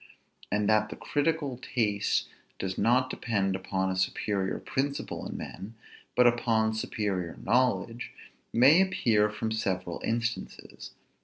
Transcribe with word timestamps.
And 0.51 0.67
that 0.67 0.89
the 0.89 0.95
critical 0.95 1.57
taste 1.59 2.27
does 2.57 2.75
not 2.75 3.11
depend 3.11 3.55
upon 3.55 3.91
a 3.91 3.95
superior 3.95 4.57
principle 4.57 5.27
in 5.27 5.37
men, 5.37 5.75
but 6.15 6.25
upon 6.25 6.73
superior 6.73 7.37
knowledge, 7.43 8.11
may 8.51 8.81
appear 8.81 9.29
from 9.29 9.51
several 9.51 10.01
instances. 10.03 10.89